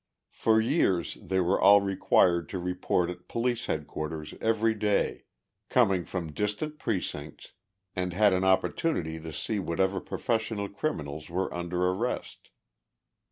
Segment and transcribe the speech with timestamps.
[0.31, 5.25] For years they were all required to report at Police Headquarters every day,
[5.69, 7.51] coming from distant precincts,
[7.95, 12.49] and had an opportunity to see whatever professional criminals were under arrest.